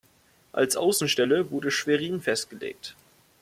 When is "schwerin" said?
1.69-2.21